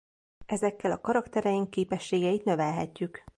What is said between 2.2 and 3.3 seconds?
növelhetjük.